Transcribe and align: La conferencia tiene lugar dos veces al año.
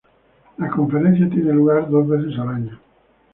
La 0.57 0.67
conferencia 0.67 1.29
tiene 1.29 1.53
lugar 1.53 1.87
dos 1.87 2.07
veces 2.07 2.33
al 2.39 2.47
año. 2.49 2.79